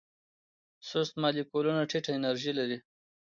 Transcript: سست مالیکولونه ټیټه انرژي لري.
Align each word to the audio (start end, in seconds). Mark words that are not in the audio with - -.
سست 0.89 1.13
مالیکولونه 1.21 1.81
ټیټه 1.89 2.11
انرژي 2.17 2.51
لري. 2.59 2.77